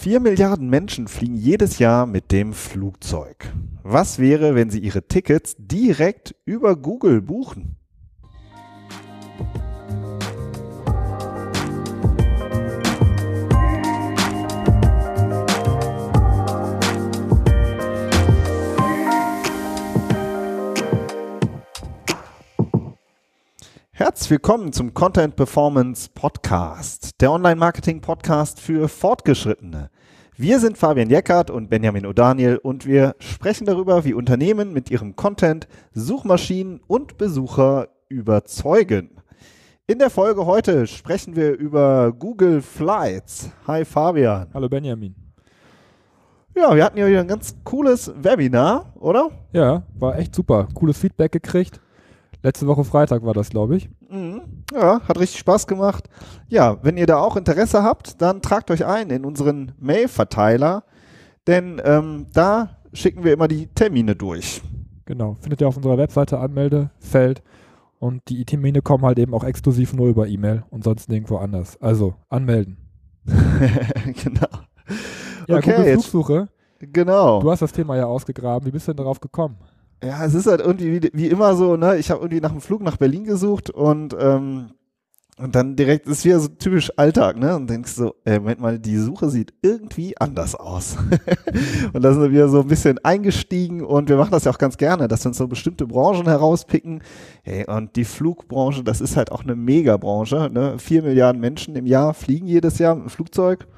[0.00, 3.52] Vier Milliarden Menschen fliegen jedes Jahr mit dem Flugzeug.
[3.82, 7.77] Was wäre, wenn sie ihre Tickets direkt über Google buchen?
[23.98, 29.90] Herzlich willkommen zum Content Performance Podcast, der Online-Marketing-Podcast für Fortgeschrittene.
[30.36, 35.16] Wir sind Fabian Jeckert und Benjamin O'Daniel und wir sprechen darüber, wie Unternehmen mit ihrem
[35.16, 39.20] Content Suchmaschinen und Besucher überzeugen.
[39.88, 43.50] In der Folge heute sprechen wir über Google Flights.
[43.66, 44.46] Hi Fabian.
[44.54, 45.16] Hallo Benjamin.
[46.56, 49.30] Ja, wir hatten ja wieder ein ganz cooles Webinar, oder?
[49.52, 50.68] Ja, war echt super.
[50.72, 51.80] Cooles Feedback gekriegt.
[52.42, 53.90] Letzte Woche Freitag war das, glaube ich.
[54.08, 54.42] Mhm.
[54.72, 56.08] Ja, hat richtig Spaß gemacht.
[56.48, 60.84] Ja, wenn ihr da auch Interesse habt, dann tragt euch ein in unseren Mail-Verteiler,
[61.46, 64.62] denn ähm, da schicken wir immer die Termine durch.
[65.04, 67.42] Genau, findet ihr auf unserer Webseite Anmeldefeld
[67.98, 71.80] und die Termine kommen halt eben auch exklusiv nur über E-Mail und sonst nirgendwo anders.
[71.80, 72.76] Also anmelden.
[73.24, 74.46] genau.
[75.48, 76.48] Ja, okay, Google jetzt, Flugsuche.
[76.78, 77.40] genau.
[77.40, 78.66] Du hast das Thema ja ausgegraben.
[78.66, 79.56] Wie bist du denn darauf gekommen?
[80.02, 81.96] Ja, es ist halt irgendwie wie, wie immer so, ne?
[81.98, 84.70] Ich habe irgendwie nach einem Flug nach Berlin gesucht und ähm,
[85.38, 87.54] und dann direkt ist wieder so typisch Alltag, ne?
[87.54, 90.96] Und denkst so, ey, Moment mal, die Suche sieht irgendwie anders aus.
[91.92, 94.76] und da sind wir so ein bisschen eingestiegen und wir machen das ja auch ganz
[94.76, 97.02] gerne, dass wir uns so bestimmte Branchen herauspicken.
[97.42, 100.78] Hey, und die Flugbranche, das ist halt auch eine Megabranche, ne?
[100.78, 103.68] Vier Milliarden Menschen im Jahr fliegen jedes Jahr mit dem Flugzeug.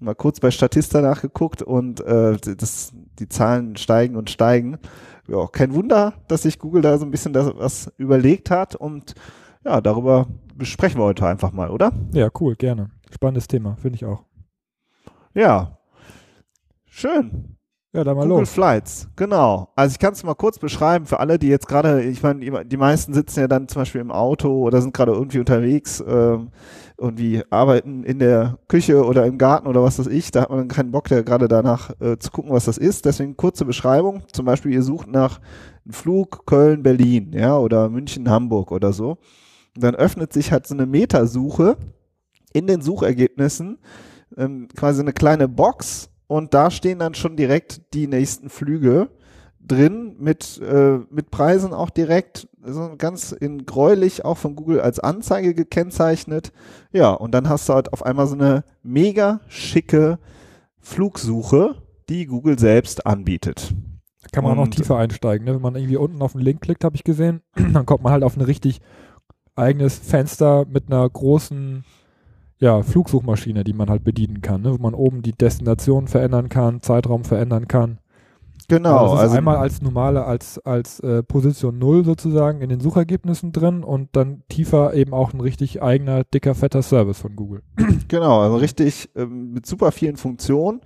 [0.00, 4.78] Mal kurz bei Statista nachgeguckt und äh, das, die Zahlen steigen und steigen
[5.28, 9.14] ja, kein Wunder, dass sich Google da so ein bisschen das, was überlegt hat und
[9.64, 11.92] ja, darüber besprechen wir heute einfach mal, oder?
[12.12, 12.90] Ja, cool, gerne.
[13.10, 14.24] Spannendes Thema, finde ich auch.
[15.34, 15.78] Ja.
[16.86, 17.56] Schön.
[17.94, 18.50] Ja, dann mal Google los.
[18.50, 19.68] Flights, genau.
[19.76, 22.76] Also ich kann es mal kurz beschreiben für alle, die jetzt gerade, ich meine, die,
[22.76, 26.48] meisten sitzen ja dann zum Beispiel im Auto oder sind gerade irgendwie unterwegs, ähm,
[26.98, 30.32] irgendwie arbeiten in der Küche oder im Garten oder was weiß ich.
[30.32, 33.04] Da hat man dann keinen Bock, da gerade danach äh, zu gucken, was das ist.
[33.04, 34.24] Deswegen kurze Beschreibung.
[34.32, 35.38] Zum Beispiel, ihr sucht nach
[35.84, 39.18] einem Flug Köln-Berlin, ja, oder München-Hamburg oder so.
[39.76, 41.76] Und dann öffnet sich halt so eine Metasuche
[42.52, 43.78] in den Suchergebnissen,
[44.36, 49.08] ähm, quasi eine kleine Box und da stehen dann schon direkt die nächsten Flüge
[49.60, 55.00] drin mit, äh, mit Preisen auch direkt, so ganz in gräulich auch von Google als
[55.00, 56.52] Anzeige gekennzeichnet.
[56.92, 60.18] Ja, und dann hast du halt auf einmal so eine mega schicke
[60.80, 61.76] Flugsuche,
[62.08, 63.72] die Google selbst anbietet.
[64.32, 65.46] Kann man auch noch Und- tiefer einsteigen.
[65.46, 65.54] Ne?
[65.54, 67.40] Wenn man irgendwie unten auf den Link klickt, habe ich gesehen,
[67.72, 68.80] dann kommt man halt auf ein richtig
[69.56, 71.84] eigenes Fenster mit einer großen
[72.58, 74.72] ja, Flugsuchmaschine, die man halt bedienen kann, ne?
[74.72, 77.98] wo man oben die Destination verändern kann, Zeitraum verändern kann.
[78.68, 83.52] Genau, Also also einmal als normale, als, als äh, Position 0 sozusagen in den Suchergebnissen
[83.52, 87.62] drin und dann tiefer eben auch ein richtig eigener, dicker, fetter Service von Google.
[88.08, 90.80] Genau, also richtig ähm, mit super vielen Funktionen.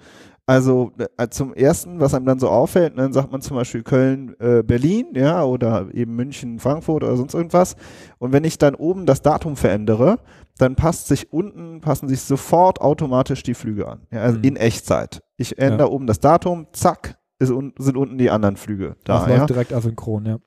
[0.47, 3.83] Also äh, zum ersten, was einem dann so auffällt, ne, dann sagt man zum Beispiel
[3.83, 7.77] Köln, äh, Berlin, ja, oder eben München, Frankfurt oder sonst irgendwas.
[8.19, 10.21] Und wenn ich dann oben das Datum verändere,
[10.59, 14.01] dann passt sich unten, passen sich sofort automatisch die Flüge an.
[14.11, 14.45] Ja, also Mhm.
[14.45, 15.23] in Echtzeit.
[15.37, 19.21] Ich ändere oben das Datum, zack, ist sind unten die anderen Flüge da.
[19.21, 19.37] das ja?
[19.37, 20.39] läuft direkt asynchron, ja.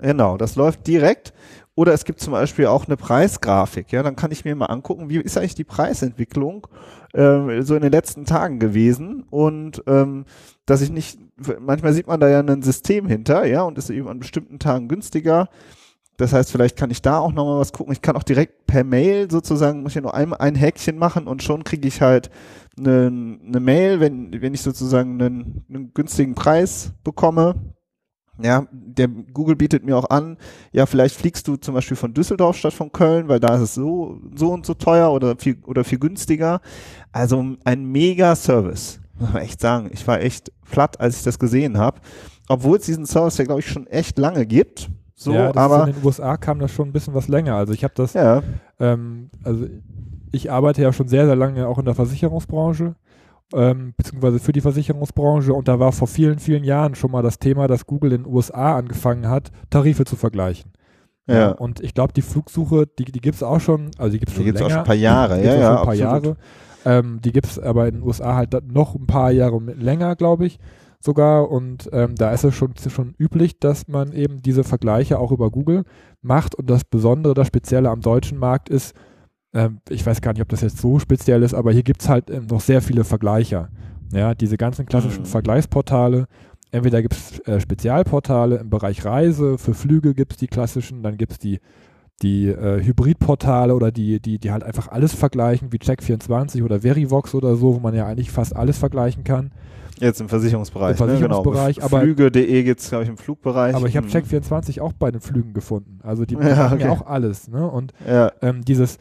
[0.00, 1.32] Genau, das läuft direkt.
[1.74, 3.90] Oder es gibt zum Beispiel auch eine Preisgrafik.
[3.92, 6.66] Ja, dann kann ich mir mal angucken, wie ist eigentlich die Preisentwicklung
[7.14, 10.26] ähm, so in den letzten Tagen gewesen und ähm,
[10.66, 11.18] dass ich nicht,
[11.58, 14.88] manchmal sieht man da ja ein System hinter, ja, und ist eben an bestimmten Tagen
[14.88, 15.48] günstiger.
[16.20, 17.94] Das heißt, vielleicht kann ich da auch nochmal was gucken.
[17.94, 21.42] Ich kann auch direkt per Mail sozusagen, muss ich nur ein, ein Häkchen machen und
[21.42, 22.30] schon kriege ich halt
[22.78, 27.54] eine, eine Mail, wenn, wenn ich sozusagen einen, einen günstigen Preis bekomme.
[28.42, 30.36] Ja, der Google bietet mir auch an,
[30.72, 33.74] ja, vielleicht fliegst du zum Beispiel von Düsseldorf statt von Köln, weil da ist es
[33.74, 36.60] so, so und so teuer oder viel, oder viel günstiger.
[37.12, 39.00] Also ein mega Service.
[39.18, 39.88] Muss man echt sagen.
[39.92, 42.00] Ich war echt platt, als ich das gesehen habe.
[42.48, 44.90] Obwohl es diesen Service ja, glaube ich, schon echt lange gibt.
[45.22, 47.54] So, ja, aber in den USA kam das schon ein bisschen was länger.
[47.56, 48.42] Also ich habe das, ja,
[48.78, 49.66] ähm, also
[50.32, 52.94] ich arbeite ja schon sehr, sehr lange auch in der Versicherungsbranche,
[53.52, 57.38] ähm, beziehungsweise für die Versicherungsbranche und da war vor vielen, vielen Jahren schon mal das
[57.38, 60.72] Thema, dass Google in den USA angefangen hat, Tarife zu vergleichen.
[61.28, 61.50] ja.
[61.52, 64.34] Und ich glaube, die Flugsuche, die, die gibt es auch schon, also die gibt es
[64.34, 64.70] Die schon gibt es auch länger.
[64.70, 65.38] schon ein paar Jahre.
[65.38, 65.98] Die Ja, gibt's ja, ein paar absolut.
[65.98, 66.36] Jahre.
[66.84, 70.46] Ähm, die gibt es aber in den USA halt noch ein paar Jahre länger, glaube
[70.46, 70.58] ich,
[71.00, 71.50] sogar.
[71.50, 75.50] Und ähm, da ist es schon, schon üblich, dass man eben diese Vergleiche auch über
[75.50, 75.84] Google
[76.22, 76.54] macht.
[76.54, 78.94] Und das Besondere, das Spezielle am deutschen Markt ist,
[79.52, 82.08] ähm, ich weiß gar nicht, ob das jetzt so speziell ist, aber hier gibt es
[82.08, 83.68] halt ähm, noch sehr viele Vergleicher.
[84.12, 85.26] Ja, diese ganzen klassischen Mhm.
[85.26, 86.26] Vergleichsportale.
[86.72, 91.16] Entweder gibt es äh, Spezialportale im Bereich Reise, für Flüge gibt es die klassischen, dann
[91.16, 91.58] gibt es die,
[92.22, 97.34] die äh, Hybridportale oder die, die, die halt einfach alles vergleichen, wie Check24 oder Verivox
[97.34, 99.50] oder so, wo man ja eigentlich fast alles vergleichen kann.
[99.98, 100.92] Jetzt im Versicherungsbereich.
[100.92, 101.82] Im Versicherungsbereich, ne?
[101.84, 103.74] aber- Flüge.de gibt es, glaube ich, im Flugbereich.
[103.74, 104.12] Aber ich habe Mhm.
[104.12, 105.98] Check24 auch bei den Flügen gefunden.
[106.02, 106.84] Also die Ja, machen okay.
[106.84, 107.48] ja auch alles.
[107.48, 107.68] Ne?
[107.68, 108.98] Und Ja, ähm, dieses,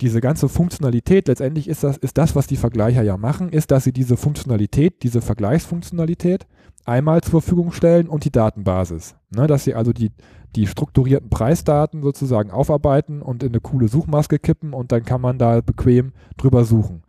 [0.00, 3.84] diese ganze Funktionalität, letztendlich ist das, ist das, was die Vergleicher ja machen, ist, dass
[3.84, 6.46] sie diese Funktionalität, diese Vergleichsfunktionalität
[6.84, 9.14] einmal zur Verfügung stellen und die Datenbasis.
[9.30, 9.46] Ne?
[9.46, 10.10] Dass sie also die,
[10.56, 15.38] die strukturierten Preisdaten sozusagen aufarbeiten und in eine coole Suchmaske kippen und dann kann man
[15.38, 17.02] da bequem drüber suchen.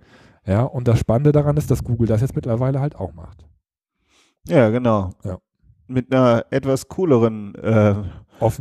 [0.45, 3.45] Ja, und das Spannende daran ist, dass Google das jetzt mittlerweile halt auch macht.
[4.47, 5.11] ja, genau.
[5.23, 5.39] Ja.
[5.87, 7.95] Mit einer etwas cooleren äh.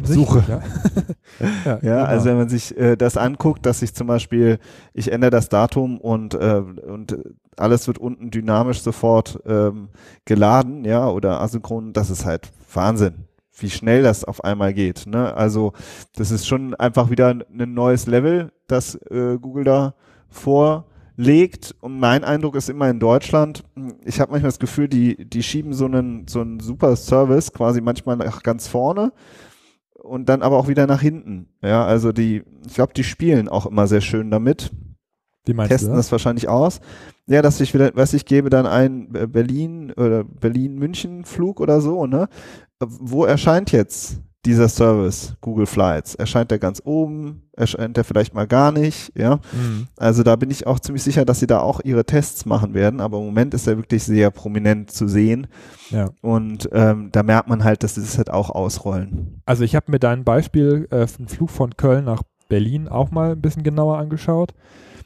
[0.05, 0.45] Suche.
[0.47, 0.61] Ja,
[1.65, 2.05] ja, Ja, genau.
[2.05, 4.59] also wenn man sich äh, das anguckt, dass ich zum Beispiel,
[4.93, 7.19] ich ändere das Datum und, äh, und
[7.57, 9.89] alles wird unten dynamisch sofort ähm,
[10.25, 13.25] geladen, ja, oder asynchron, das ist halt Wahnsinn,
[13.59, 15.07] wie schnell das auf einmal geht.
[15.07, 15.35] Ne?
[15.35, 15.73] Also
[16.15, 19.95] das ist schon einfach wieder ein neues Level, das äh, Google da
[21.17, 21.75] vorlegt.
[21.81, 23.65] Und mein Eindruck ist immer in Deutschland,
[24.05, 27.81] ich habe manchmal das Gefühl, die, die schieben so einen, so einen super Service quasi
[27.81, 29.13] manchmal nach ganz vorne
[29.95, 31.49] und dann aber auch wieder nach hinten.
[31.63, 34.71] Ja, also die, ich glaube, die spielen auch immer sehr schön damit,
[35.47, 36.81] Wie meinst testen du das wahrscheinlich aus.
[37.27, 42.07] Ja, dass ich wieder, was ich gebe dann ein äh, Berlin oder Berlin-München-Flug oder so,
[42.07, 42.29] ne?
[42.81, 46.15] Wo erscheint jetzt dieser Service Google Flights?
[46.15, 47.43] Erscheint der ganz oben?
[47.57, 49.13] Erscheint der vielleicht mal gar nicht?
[49.17, 49.87] Ja, Mhm.
[49.97, 53.01] also da bin ich auch ziemlich sicher, dass sie da auch ihre Tests machen werden,
[53.01, 55.47] aber im Moment ist er wirklich sehr prominent zu sehen
[55.91, 56.11] Ja.
[56.21, 59.41] und ähm, da merkt man halt, dass sie das halt auch ausrollen.
[59.47, 63.33] Also ich habe mir dein Beispiel, äh, einen Flug von Köln nach Berlin auch mal
[63.33, 64.53] ein bisschen genauer angeschaut.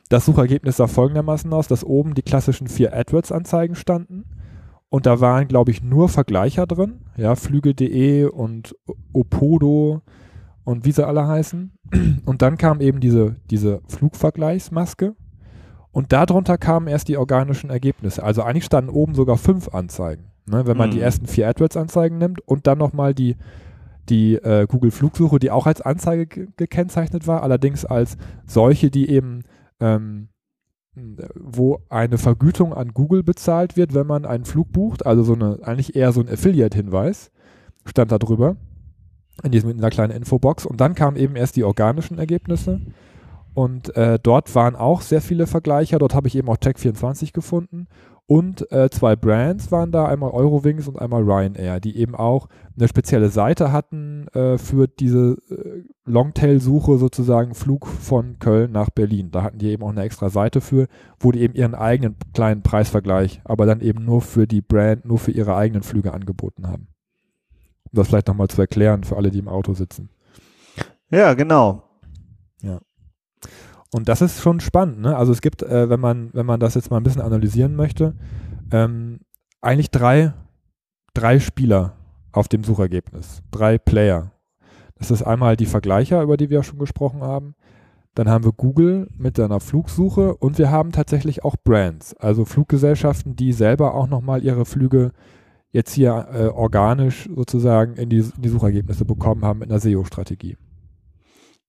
[0.09, 4.25] Das Suchergebnis sah folgendermaßen aus, dass oben die klassischen vier AdWords-Anzeigen standen
[4.91, 8.75] und da waren, glaube ich, nur Vergleicher drin, ja, Flüge.de und
[9.13, 10.03] Opodo
[10.65, 11.73] und wie sie alle heißen.
[12.27, 15.15] Und dann kam eben diese, diese Flugvergleichsmaske
[15.93, 18.23] und darunter kamen erst die organischen Ergebnisse.
[18.23, 21.03] Also eigentlich standen oben sogar fünf Anzeigen, ne, wenn man die Mhm.
[21.03, 23.37] ersten vier AdWords-Anzeigen nimmt und dann nochmal die
[24.09, 29.11] die äh, Google Flugsuche, die auch als Anzeige ge gekennzeichnet war, allerdings als solche, die
[29.11, 29.43] eben,
[29.81, 30.29] ähm,
[31.35, 35.59] wo eine Vergütung an Google bezahlt wird, wenn man einen Flug bucht, also so eine,
[35.63, 37.31] eigentlich eher so ein Affiliate-Hinweis,
[37.85, 38.57] stand da drüber,
[39.43, 40.67] in, diesem, in dieser kleinen Infobox.
[40.67, 42.81] Und dann kamen eben erst die organischen Ergebnisse.
[43.55, 45.99] Und äh, dort waren auch sehr viele Vergleicher.
[45.99, 47.87] Dort habe ich eben auch Check24 gefunden.
[48.31, 52.87] Und äh, zwei Brands waren da, einmal Eurowings und einmal Ryanair, die eben auch eine
[52.87, 59.31] spezielle Seite hatten äh, für diese äh, Longtail-Suche sozusagen Flug von Köln nach Berlin.
[59.31, 60.89] Da hatten die eben auch eine extra Seite für,
[61.19, 65.19] wo die eben ihren eigenen kleinen Preisvergleich, aber dann eben nur für die Brand, nur
[65.19, 66.89] für ihre eigenen Flüge angeboten haben.
[67.85, 70.11] Um das vielleicht nochmal zu erklären für alle, die im Auto sitzen.
[71.11, 71.83] Ja, genau.
[73.93, 75.17] Und das ist schon spannend, ne?
[75.17, 78.15] Also es gibt, äh, wenn man, wenn man das jetzt mal ein bisschen analysieren möchte,
[78.71, 79.21] ähm,
[79.61, 80.35] eigentlich drei,
[81.15, 81.95] drei Spieler
[82.33, 84.33] auf dem Suchergebnis, drei Player.
[84.97, 87.55] Das ist einmal die Vergleicher, über die wir schon gesprochen haben.
[88.15, 93.37] Dann haben wir Google mit seiner Flugsuche und wir haben tatsächlich auch Brands, also Fluggesellschaften,
[93.37, 95.13] die selber auch nochmal ihre Flüge
[95.71, 100.57] jetzt hier äh, organisch sozusagen in die, in die Suchergebnisse bekommen haben mit einer SEO-Strategie.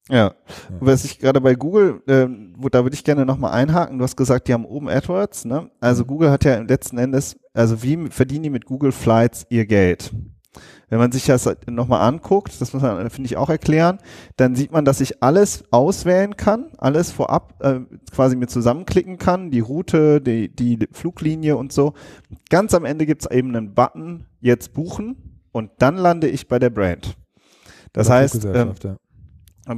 [0.09, 0.33] Ja.
[0.79, 3.99] Was ich gerade bei Google, ähm, wo, da würde ich gerne nochmal einhaken.
[3.99, 5.69] Du hast gesagt, die haben oben AdWords, ne?
[5.79, 6.07] Also Mhm.
[6.07, 10.11] Google hat ja letzten Endes, also wie verdienen die mit Google Flights ihr Geld?
[10.89, 13.99] Wenn man sich das nochmal anguckt, das muss man, finde ich, auch erklären,
[14.37, 19.51] dann sieht man, dass ich alles auswählen kann, alles vorab äh, quasi mir zusammenklicken kann,
[19.51, 21.93] die Route, die, die Fluglinie und so.
[22.49, 26.57] Ganz am Ende gibt es eben einen Button, jetzt buchen und dann lande ich bei
[26.57, 27.15] der Brand.
[27.93, 28.97] Das heißt, ähm, ja.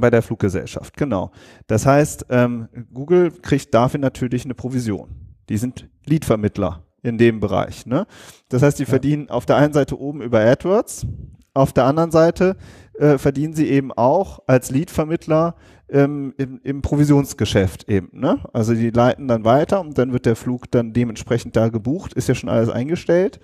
[0.00, 1.30] Bei der Fluggesellschaft, genau.
[1.66, 5.08] Das heißt, ähm, Google kriegt dafür natürlich eine Provision.
[5.48, 7.86] Die sind Leadvermittler in dem Bereich.
[7.86, 8.06] Ne?
[8.48, 8.88] Das heißt, die Ja.
[8.88, 11.06] verdienen auf der einen Seite oben über AdWords,
[11.54, 12.56] auf der anderen Seite
[12.98, 15.54] äh, verdienen sie eben auch als Leadvermittler
[15.90, 18.08] ähm, im, im Provisionsgeschäft eben.
[18.12, 18.38] Ne?
[18.54, 22.28] Also die leiten dann weiter und dann wird der Flug dann dementsprechend da gebucht, ist
[22.28, 23.40] ja schon alles eingestellt.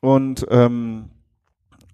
[0.00, 1.10] Und ähm,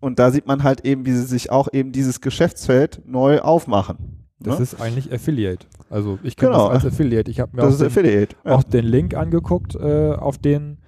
[0.02, 4.26] und da sieht man halt eben, wie sie sich auch eben dieses Geschäftsfeld neu aufmachen.
[4.40, 4.62] Das ne?
[4.64, 5.66] ist eigentlich Affiliate.
[5.88, 6.68] Also ich kenne Genau.
[6.68, 7.30] das als Affiliate.
[7.30, 8.28] Ich habe mir auch, den.
[8.44, 8.52] Ja.
[8.52, 10.78] auch den Link angeguckt, äh, auf den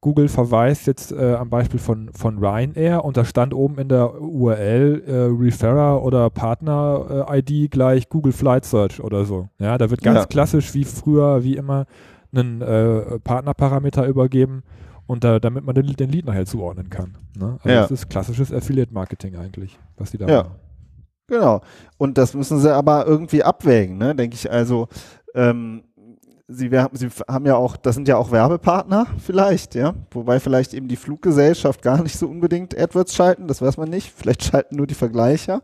[0.00, 4.18] Google verweist jetzt äh, am Beispiel von, von Ryanair und da stand oben in der
[4.18, 5.12] URL äh,
[5.44, 9.48] Referrer oder Partner-ID äh, gleich Google Flight Search oder so.
[9.58, 10.26] Ja, da wird ganz ja.
[10.26, 11.84] klassisch wie früher, wie immer,
[12.32, 14.62] einen äh, Partnerparameter übergeben
[15.10, 17.16] und da, damit man den, den Lead nachher zuordnen kann.
[17.36, 17.58] Ne?
[17.64, 17.80] Also ja.
[17.82, 20.42] das ist klassisches Affiliate-Marketing eigentlich, was die da ja.
[20.44, 20.54] machen.
[21.26, 21.62] Genau.
[21.98, 24.14] Und das müssen sie aber irgendwie abwägen, ne?
[24.14, 24.48] denke ich.
[24.48, 24.86] Also
[25.34, 25.82] ähm,
[26.46, 30.86] Sie, Sie, haben ja auch, das sind ja auch Werbepartner vielleicht, ja, wobei vielleicht eben
[30.86, 34.88] die Fluggesellschaft gar nicht so unbedingt AdWords schalten, das weiß man nicht, vielleicht schalten nur
[34.88, 35.62] die Vergleicher.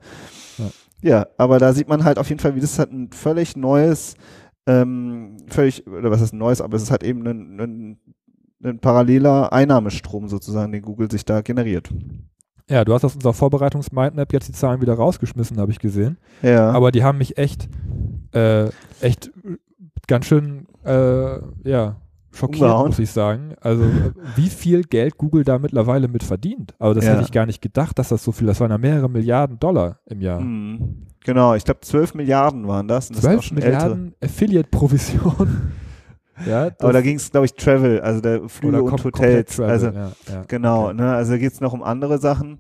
[0.59, 0.71] Ja,
[1.03, 4.15] ja aber da sieht man halt auf jeden Fall, wie das halt ein völlig neues,
[4.67, 7.99] ähm, völlig, oder was ist neues, aber es ist halt eben ein, ein,
[8.63, 11.91] ein paralleler Einnahmestrom sozusagen, den Google sich da generiert.
[12.69, 16.19] Ja, du hast aus unserer Vorbereitungs-Mindmap jetzt die Zahlen wieder rausgeschmissen, habe ich gesehen.
[16.43, 16.71] Ja.
[16.71, 17.69] Aber die haben mich echt,
[18.33, 18.69] äh,
[19.01, 19.31] echt
[20.09, 21.97] ganz schön, äh, ja,
[22.33, 22.89] schockiert, Umgehauen.
[22.89, 23.55] muss ich sagen.
[23.61, 23.85] Also,
[24.35, 26.75] wie viel Geld Google da mittlerweile mit verdient.
[26.79, 27.13] Aber das ja.
[27.13, 30.01] hätte ich gar nicht gedacht, dass das so viel, das waren ja mehrere Milliarden Dollar
[30.07, 30.41] im Jahr.
[30.41, 31.07] Mhm.
[31.25, 33.09] Genau, ich glaube 12 Milliarden waren das.
[33.09, 35.73] 12 Milliarden Affiliate-Provision.
[36.45, 39.57] Ja, aber da ging es, glaube ich, Travel, also der Flüge und Hotels.
[39.57, 40.95] Travel, also ja, ja, genau, okay.
[40.95, 42.59] ne, also da geht es noch um andere Sachen.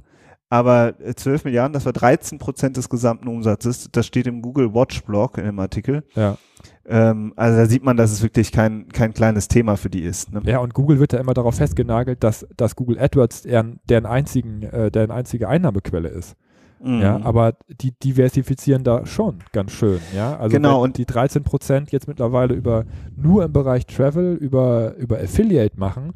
[0.48, 3.88] Aber 12 äh, Milliarden, das war 13 Prozent des gesamten Umsatzes.
[3.90, 6.04] Das steht im Google Watch Blog in dem Artikel.
[6.14, 6.38] Ja.
[6.86, 10.32] Ähm, also da sieht man, dass es wirklich kein, kein kleines Thema für die ist.
[10.32, 10.40] Ne?
[10.44, 14.62] Ja, und Google wird ja immer darauf festgenagelt, dass, dass Google AdWords deren, deren, einzigen,
[14.62, 16.36] äh, deren einzige Einnahmequelle ist.
[16.82, 17.00] Mhm.
[17.00, 20.36] Ja, aber die diversifizieren da schon ganz schön, ja.
[20.36, 22.84] Also genau, und die 13 Prozent jetzt mittlerweile über
[23.16, 26.12] nur im Bereich Travel, über, über Affiliate machen,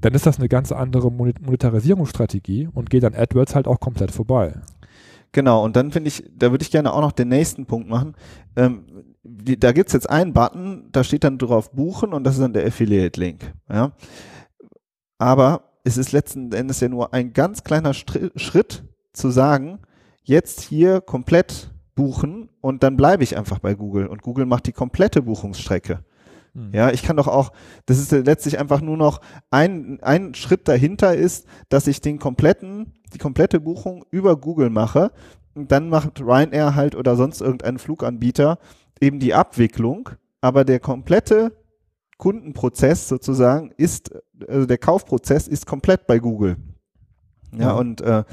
[0.00, 4.54] dann ist das eine ganz andere Monetarisierungsstrategie und geht an AdWords halt auch komplett vorbei.
[5.32, 8.14] Genau, und dann finde ich, da würde ich gerne auch noch den nächsten Punkt machen.
[8.56, 8.84] Ähm,
[9.22, 12.54] die, da gibt's jetzt einen Button, da steht dann drauf Buchen und das ist dann
[12.54, 13.52] der Affiliate-Link.
[13.68, 13.92] Ja?
[15.18, 18.84] Aber es ist letzten Endes ja nur ein ganz kleiner Schritt
[19.18, 19.80] zu sagen,
[20.22, 24.72] jetzt hier komplett buchen und dann bleibe ich einfach bei Google und Google macht die
[24.72, 26.04] komplette Buchungsstrecke.
[26.54, 26.70] Hm.
[26.72, 27.52] Ja, ich kann doch auch,
[27.86, 29.20] das ist letztlich einfach nur noch
[29.50, 35.10] ein, ein Schritt dahinter ist, dass ich den kompletten, die komplette Buchung über Google mache
[35.54, 38.58] und dann macht Ryanair halt oder sonst irgendein Fluganbieter
[39.00, 40.10] eben die Abwicklung,
[40.40, 41.52] aber der komplette
[42.16, 44.14] Kundenprozess sozusagen ist,
[44.46, 46.56] also der Kaufprozess ist komplett bei Google.
[47.52, 48.24] Ja, ja, und äh,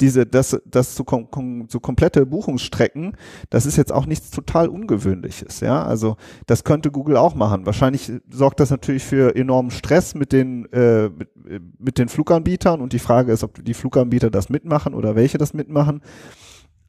[0.00, 3.16] diese, das, das so, kom so komplette Buchungsstrecken,
[3.50, 5.84] das ist jetzt auch nichts total Ungewöhnliches, ja.
[5.84, 6.16] Also
[6.46, 7.66] das könnte Google auch machen.
[7.66, 11.30] Wahrscheinlich sorgt das natürlich für enormen Stress mit den, äh, mit,
[11.78, 15.54] mit den Fluganbietern und die Frage ist, ob die Fluganbieter das mitmachen oder welche das
[15.54, 16.02] mitmachen.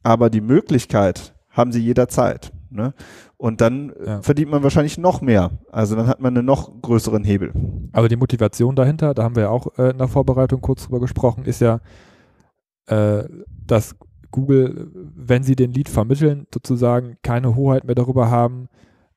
[0.02, 2.52] Aber die Möglichkeit haben sie jederzeit.
[2.70, 2.94] Ne?
[3.36, 4.22] Und dann äh, ja.
[4.22, 5.50] verdient man wahrscheinlich noch mehr.
[5.70, 7.52] Also dann hat man einen noch größeren Hebel.
[7.92, 11.00] Aber die Motivation dahinter, da haben wir ja auch äh, in der Vorbereitung kurz drüber
[11.00, 11.80] gesprochen, ist ja,
[12.86, 13.24] äh,
[13.66, 13.96] dass
[14.30, 18.68] Google, wenn sie den Lead vermitteln, sozusagen keine Hoheit mehr darüber haben,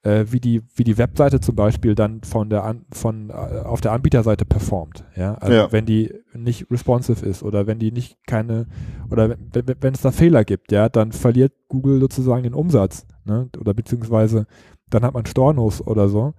[0.04, 3.82] äh, wie, die, wie die Webseite zum Beispiel dann von der An, von, äh, auf
[3.82, 5.06] der Anbieterseite performt.
[5.16, 5.36] Ja?
[5.36, 5.72] Also ja.
[5.72, 8.68] wenn die nicht responsive ist oder wenn die nicht keine,
[9.10, 13.06] oder wenn, wenn es da Fehler gibt, ja, dann verliert Google sozusagen den Umsatz.
[13.26, 13.50] Ne?
[13.60, 14.46] Oder beziehungsweise
[14.90, 16.34] dann hat man Stornos oder so.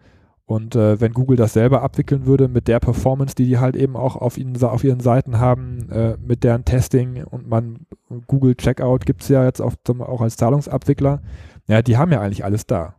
[0.47, 3.95] Und äh, wenn Google das selber abwickeln würde mit der Performance, die die halt eben
[3.95, 7.87] auch auf, ihnen, auf ihren Seiten haben, äh, mit deren Testing und man
[8.27, 11.23] Google Checkout gibt es ja jetzt auch, auch als Zahlungsabwickler,
[11.69, 12.97] ja, die haben ja eigentlich alles da.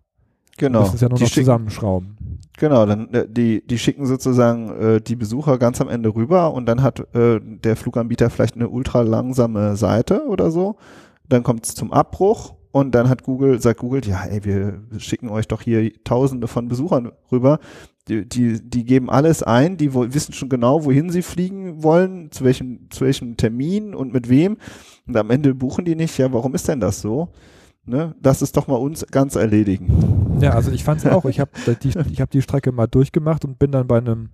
[0.58, 0.82] Genau.
[0.84, 2.18] Das ist ja nur die noch zusammenschrauben.
[2.58, 6.68] Genau, dann äh, die, die schicken sozusagen äh, die Besucher ganz am Ende rüber und
[6.68, 10.76] dann hat äh, der Fluganbieter vielleicht eine ultra langsame Seite oder so.
[11.28, 15.30] Dann kommt es zum Abbruch und dann hat Google, sagt Google, ja, ey, wir schicken
[15.30, 17.60] euch doch hier tausende von Besuchern rüber.
[18.08, 22.44] Die, die, die geben alles ein, die wissen schon genau, wohin sie fliegen wollen, zu
[22.44, 24.58] welchem, zu welchem Termin und mit wem.
[25.08, 26.18] Und am Ende buchen die nicht.
[26.18, 27.30] Ja, warum ist denn das so?
[27.86, 28.16] Ne?
[28.24, 30.38] Lass es doch mal uns ganz erledigen.
[30.40, 31.26] Ja, also ich fand es auch.
[31.26, 31.52] Ich habe
[31.84, 34.30] die, ich hab die Strecke mal durchgemacht und bin dann bei einem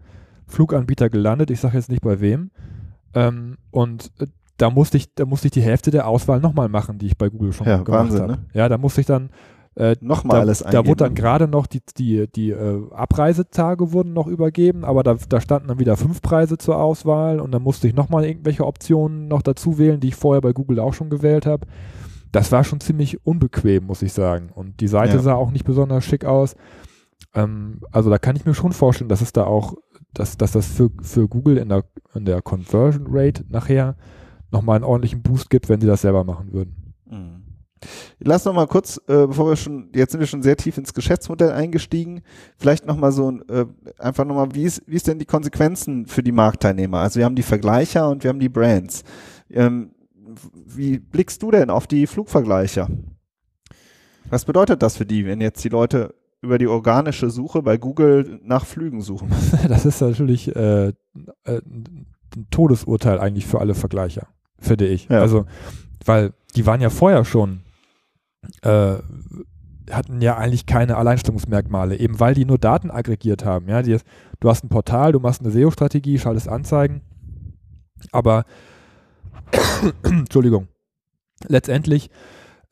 [0.48, 1.50] Fluganbieter gelandet.
[1.52, 2.52] Ich sage jetzt nicht bei wem.
[3.14, 4.28] Ähm, und äh,
[4.58, 7.30] da musste ich, da musste ich die Hälfte der Auswahl nochmal machen, die ich bei
[7.30, 8.34] Google schon ja, gemacht habe.
[8.34, 8.38] Ne?
[8.54, 9.30] Ja, da musste ich dann
[9.76, 10.84] äh, nochmal alles eingeben.
[10.84, 15.16] Da wurde dann gerade noch die, die, die äh, Abreisetage wurden noch übergeben, aber da,
[15.30, 19.28] da standen dann wieder fünf Preise zur Auswahl und dann musste ich nochmal irgendwelche Optionen
[19.28, 21.68] noch dazu wählen, die ich vorher bei Google auch schon gewählt habe
[22.32, 24.50] das war schon ziemlich unbequem, muss ich sagen.
[24.54, 25.22] Und die Seite ja.
[25.22, 26.56] sah auch nicht besonders schick aus.
[27.34, 29.76] Ähm, also da kann ich mir schon vorstellen, dass es da auch,
[30.14, 33.96] dass, dass das für, für Google in der, in der Conversion Rate nachher
[34.52, 36.94] nochmal einen ordentlichen Boost gibt, wenn sie das selber machen würden.
[37.10, 37.44] Mhm.
[38.20, 40.94] Lass noch mal kurz, äh, bevor wir schon, jetzt sind wir schon sehr tief ins
[40.94, 42.22] Geschäftsmodell eingestiegen,
[42.58, 43.66] vielleicht noch mal so äh,
[44.00, 47.00] einfach noch mal, wie ist, wie ist denn die Konsequenzen für die Marktteilnehmer?
[47.00, 49.04] Also wir haben die Vergleicher und wir haben die Brands.
[49.52, 49.92] Ähm,
[50.54, 52.90] wie blickst du denn auf die Flugvergleicher?
[54.30, 58.40] Was bedeutet das für die, wenn jetzt die Leute über die organische Suche bei Google
[58.44, 59.30] nach Flügen suchen?
[59.68, 60.94] Das ist natürlich äh, äh,
[61.46, 62.08] ein
[62.52, 64.28] Todesurteil eigentlich für alle Vergleicher,
[64.60, 65.08] finde ich.
[65.10, 65.22] Ja.
[65.22, 65.46] Also,
[66.06, 67.62] weil die waren ja vorher schon
[68.62, 68.98] äh,
[69.92, 73.70] hatten ja eigentlich keine Alleinstellungsmerkmale, eben weil die nur Daten aggregiert haben.
[73.70, 73.98] Ja, die,
[74.40, 77.02] du hast ein Portal, du machst eine SEO-Strategie, schaltest Anzeigen,
[78.12, 78.44] aber
[80.04, 80.68] Entschuldigung,
[81.48, 82.10] letztendlich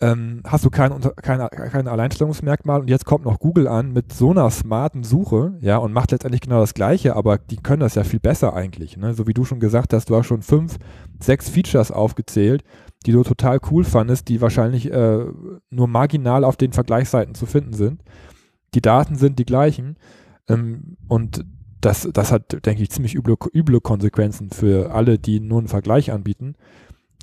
[0.02, 0.92] ähm, hast du kein,
[1.22, 5.78] kein, kein Alleinstellungsmerkmal und jetzt kommt noch Google an mit so einer smarten Suche, ja,
[5.78, 9.14] und macht letztendlich genau das Gleiche, aber die können das ja viel besser eigentlich, ne?
[9.14, 10.78] So wie du schon gesagt hast, du hast schon fünf,
[11.22, 12.64] sechs Features aufgezählt,
[13.06, 15.26] die du total cool fandest, die wahrscheinlich äh,
[15.70, 18.04] nur marginal auf den Vergleichsseiten zu finden sind.
[18.74, 19.96] Die Daten sind die gleichen
[20.50, 21.46] ähm, und
[21.82, 26.12] das, das hat, denke ich, ziemlich üble, üble Konsequenzen für alle, die nur einen Vergleich
[26.12, 26.56] anbieten.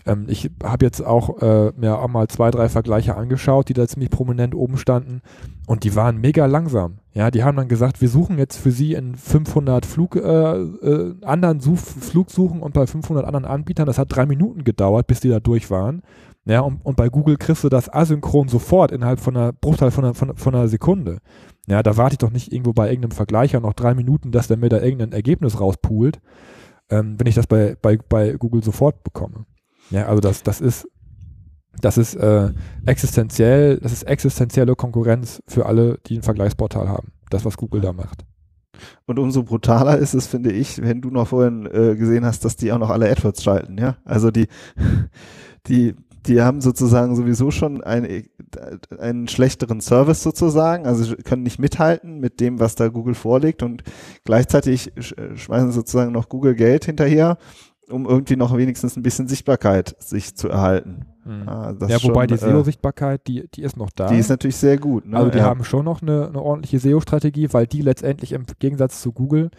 [0.06, 3.86] Ähm, ich habe jetzt auch äh, mir auch mal zwei, drei Vergleiche angeschaut, die da
[3.86, 5.22] ziemlich prominent oben standen
[5.66, 6.98] und die waren mega langsam.
[7.14, 11.14] Ja, die haben dann gesagt, wir suchen jetzt für sie in 500 Flug, äh, äh,
[11.22, 13.86] anderen Such Flugsuchen und bei 500 anderen Anbietern.
[13.86, 16.02] Das hat drei Minuten gedauert, bis die da durch waren.
[16.44, 20.04] Ja, und, und bei Google kriegst du das asynchron sofort innerhalb von einer Bruchteil von
[20.04, 21.18] einer, von, von einer Sekunde.
[21.68, 24.56] Ja, da warte ich doch nicht irgendwo bei irgendeinem Vergleicher noch drei Minuten, dass der
[24.56, 26.20] mir da irgendein Ergebnis rauspoolt,
[26.90, 29.46] ähm, wenn ich das bei, bei, bei Google sofort bekomme.
[29.90, 30.88] Ja, also das, das ist,
[31.80, 32.50] das ist äh,
[32.86, 37.12] existenziell, das ist existenzielle Konkurrenz für alle, die ein Vergleichsportal haben.
[37.30, 38.24] Das, was Google da macht.
[39.06, 42.56] Und umso brutaler ist es, finde ich, wenn du noch vorhin äh, gesehen hast, dass
[42.56, 43.96] die auch noch alle AdWords schalten, ja.
[44.04, 44.48] Also die,
[45.68, 45.94] die,
[46.26, 48.24] die haben sozusagen sowieso schon ein,
[48.98, 53.82] einen schlechteren Service sozusagen, also können nicht mithalten mit dem, was da Google vorlegt und
[54.24, 57.38] gleichzeitig sch schmeißen sozusagen noch Google Geld hinterher,
[57.88, 61.06] um irgendwie noch wenigstens ein bisschen Sichtbarkeit sich zu erhalten.
[61.46, 64.08] Ah, das ja, wobei schon, die äh, SEO-Sichtbarkeit, die, die ist noch da.
[64.08, 65.06] Die ist natürlich sehr gut.
[65.06, 65.16] Ne?
[65.16, 65.44] also die ja.
[65.44, 69.50] haben schon noch eine, eine ordentliche SEO-Strategie, weil die letztendlich im Gegensatz zu Google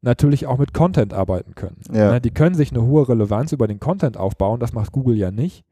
[0.00, 1.76] natürlich auch mit Content arbeiten können.
[1.92, 2.12] Ja.
[2.12, 5.30] Ne, Die können sich eine hohe Relevanz über den Content aufbauen, das macht Google ja
[5.30, 5.64] nicht.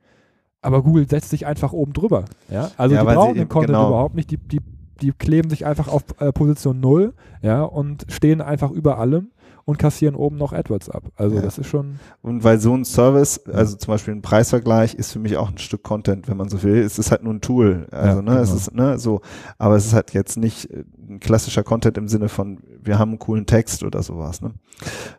[0.63, 2.25] Aber Google setzt sich einfach oben drüber.
[2.51, 2.71] Ja?
[2.77, 3.89] Also Ja, die brauchen den Content genau.
[3.89, 4.61] überhaupt nicht, die, die,
[5.01, 9.31] die kleben sich einfach auf äh, Position 0 ja, und stehen einfach über allem
[9.71, 11.05] und kassieren oben noch AdWords ab.
[11.17, 11.43] Also Ja.
[11.43, 15.19] das ist schon, Und weil so ein Service, also zum Beispiel ein Preisvergleich, ist für
[15.19, 16.77] mich auch ein Stück Content, wenn man so will.
[16.79, 17.87] Es ist halt nur ein Tool.
[17.91, 18.57] Also, Ja, ne, es genau.
[18.61, 19.21] ist, ne, so.
[19.59, 23.11] Aber es ist halt jetzt nicht äh, ein klassischer Content im Sinne von, wir haben
[23.13, 24.53] einen coolen Text oder sowas, ne.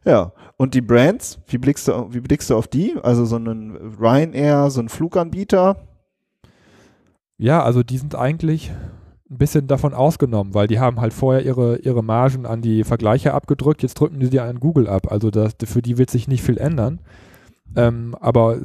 [0.05, 0.31] Ja.
[0.57, 2.95] Und die Brands, wie blickst du, wie blickst du auf die?
[3.01, 5.77] Also so einen Ryanair, so ein Fluganbieter.
[7.37, 8.71] ja, also die sind eigentlich
[9.32, 13.34] ein bisschen davon ausgenommen, weil die haben halt vorher ihre, ihre Margen an die Vergleiche
[13.34, 15.12] abgedrückt, jetzt drücken die die an Google ab.
[15.12, 17.00] Also das, für die wird sich nicht viel ändern.
[17.76, 18.58] Ähm, aber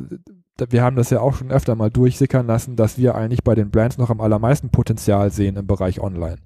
[0.69, 3.71] wir haben das ja auch schon öfter mal durchsickern lassen, dass wir eigentlich bei den
[3.71, 6.37] Brands noch am allermeisten Potenzial sehen im Bereich Online.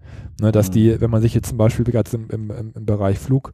[0.41, 0.73] Ne, dass Mhm.
[0.73, 3.53] die, wenn man sich jetzt zum Beispiel gerade im, im, im, im Bereich Flug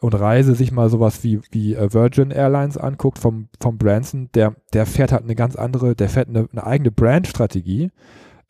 [0.00, 4.54] und Reise sich mal sowas wie, wie äh, Virgin Airlines anguckt vom, vom Branson, der,
[4.72, 7.90] der fährt halt eine ganz andere, der fährt eine, eine eigene Brandstrategie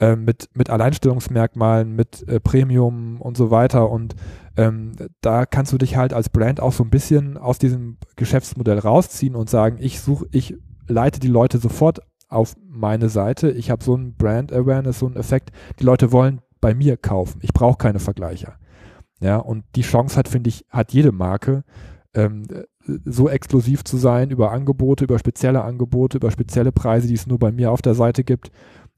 [0.00, 3.90] äh, mit, mit Alleinstellungsmerkmalen, mit äh, Premium und so weiter.
[3.90, 4.14] Und
[4.57, 8.78] ähm, da kannst du dich halt als Brand auch so ein bisschen aus diesem Geschäftsmodell
[8.78, 13.85] rausziehen und sagen, ich suche, ich leite die Leute sofort auf meine Seite, ich habe
[13.85, 17.78] so einen Brand Awareness, so einen Effekt, die Leute wollen bei mir kaufen, ich brauche
[17.78, 18.57] keine Vergleicher.
[19.20, 21.64] Ja, und die Chance hat, finde ich, hat jede Marke,
[22.14, 22.42] ähm,
[23.04, 27.38] so exklusiv zu sein über Angebote, über spezielle Angebote, über spezielle Preise, die es nur
[27.38, 28.50] bei mir auf der Seite gibt,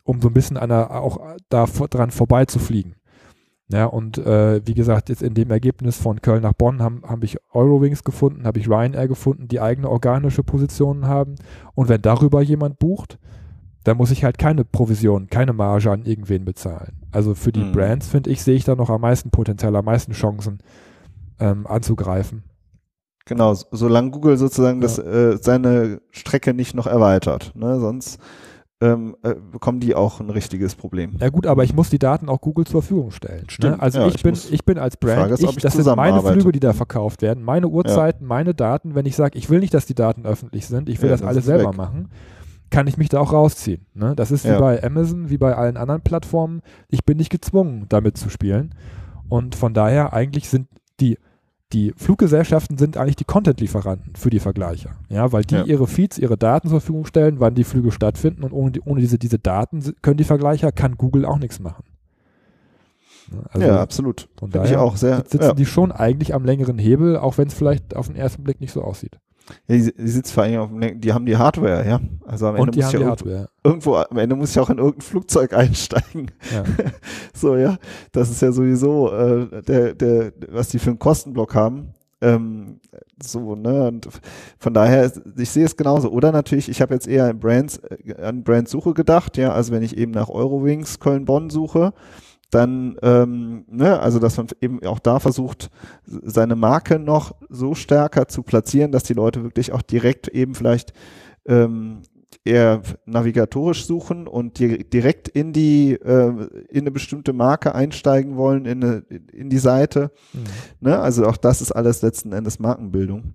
[0.06, 1.18] um so ein bisschen an der, auch
[1.50, 2.94] da vor- dran vorbeizufliegen.
[3.68, 7.24] Ja, und äh, wie gesagt, jetzt in dem Ergebnis von Köln nach Bonn haben habe
[7.24, 11.34] ich Eurowings gefunden, habe ich Ryanair gefunden, die eigene organische Positionen haben.
[11.74, 13.18] Und wenn darüber jemand bucht,
[13.82, 17.00] dann muss ich halt keine Provision, keine Marge an irgendwen bezahlen.
[17.10, 17.72] Also für die Mhm.
[17.72, 20.58] Brands, finde ich, sehe ich da noch am meisten Potenzial, am meisten Chancen
[21.40, 22.44] ähm, anzugreifen.
[23.24, 24.82] Genau, so- solange Google sozusagen Ja.
[24.82, 27.52] das, äh, seine Strecke nicht noch erweitert.
[27.56, 27.80] Ne?
[27.80, 28.20] Sonst
[28.80, 31.16] ähm, äh, bekommen die auch ein richtiges Problem.
[31.18, 33.48] Ja gut, aber ich muss die Daten auch Google zur Verfügung stellen.
[33.48, 33.82] Stimmt, Ne?
[33.82, 36.20] Also ja, ich, ich bin, ich bin als Brand, ist, ich, das sind meine.
[36.22, 38.94] Flüge, die da verkauft werden, meine Uhrzeiten, meine Daten.
[38.94, 41.20] Wenn ich sage, ich will nicht, dass die Daten öffentlich sind, ich will Ja, das
[41.22, 41.76] das alles selber weg.
[41.76, 42.08] machen,
[42.68, 43.86] kann ich mich da auch rausziehen.
[43.94, 44.14] Ne?
[44.14, 44.56] Das ist Ja.
[44.56, 46.60] wie bei Amazon, wie bei allen anderen Plattformen.
[46.88, 48.74] Ich bin nicht gezwungen, damit zu spielen.
[49.28, 50.68] Und von daher eigentlich sind
[51.00, 51.16] die
[51.72, 54.90] die Fluggesellschaften sind eigentlich die Content-Lieferanten für die Vergleicher.
[55.08, 55.64] Ja, weil die Ja.
[55.64, 59.00] ihre Feeds, ihre Daten zur Verfügung stellen, wann die Flüge stattfinden und ohne, die, ohne
[59.00, 61.84] diese, diese Daten können die Vergleicher, kann Google auch nichts machen.
[63.32, 64.28] Ja, Also ja, absolut.
[64.38, 65.16] von ich auch sehr.
[65.26, 65.52] sitzen Ja.
[65.54, 68.72] die schon eigentlich am längeren Hebel, auch wenn es vielleicht auf den ersten Blick nicht
[68.72, 69.18] so aussieht.
[69.68, 72.00] Ja, die, die sitzt vor allem auf dem die haben die Hardware, ja.
[72.26, 73.48] Also am Ende muss ja Hardware.
[73.62, 76.30] irgendwo, am Ende muss ich auch in irgendein Flugzeug einsteigen.
[76.52, 76.64] Ja.
[77.34, 77.76] So, ja.
[78.12, 81.92] Das ist ja sowieso äh, der, der, was die für einen Kostenblock haben.
[82.22, 82.80] Ähm,
[83.22, 83.88] so, ne?
[83.88, 84.08] Und
[84.58, 86.10] von daher, ich sehe es genauso.
[86.10, 89.52] Oder natürlich, ich habe jetzt eher an Brands, äh, an Brandsuche gedacht, ja.
[89.52, 91.92] Also wenn ich eben nach Eurowings Köln-Bonn suche,
[92.50, 95.70] dann, ähm, ne, also dass man eben auch da versucht,
[96.04, 100.92] seine Marke noch so stärker zu platzieren, dass die Leute wirklich auch direkt eben vielleicht
[101.46, 102.02] ähm,
[102.44, 108.64] eher navigatorisch suchen und di direkt in die äh, in eine bestimmte Marke einsteigen wollen,
[108.64, 108.96] in, eine,
[109.32, 110.12] in die Seite.
[110.32, 110.44] Mhm.
[110.80, 110.98] Ne?
[110.98, 113.34] Also auch das ist alles letzten Endes Markenbildung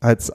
[0.00, 0.30] als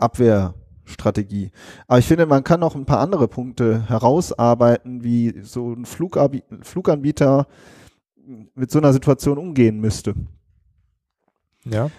[0.90, 1.52] Abwehrstrategie.
[1.88, 7.48] Aber ich finde, man kann noch ein paar andere Punkte herausarbeiten, wie so ein Fluganbieter
[8.56, 10.16] mit so einer Situation umgehen müsste.
[11.66, 11.90] ja.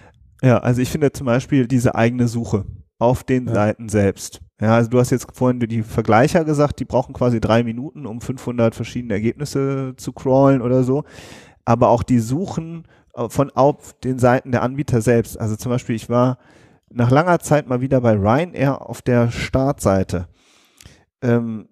[0.42, 2.64] Ja, also ich finde zum Beispiel diese eigene Suche
[2.98, 3.53] auf den Ja.
[3.53, 4.40] Seiten selbst.
[4.59, 8.22] Ja, also du hast jetzt vorhin die Vergleicher gesagt, die brauchen quasi drei Minuten, um
[8.22, 11.05] 500 verschiedene Ergebnisse zu crawlen oder so.
[11.66, 15.38] Aber auch die Suchen äh, von auf den Seiten der Anbieter selbst.
[15.38, 16.38] Also zum Beispiel, ich war
[16.92, 20.29] nach langer Zeit mal wieder bei Ryanair auf der Startseite.
[21.22, 21.68] Ähm,